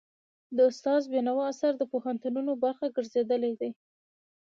[0.55, 3.71] د استاد بينوا آثار د پوهنتونونو برخه ګرځېدلي دي.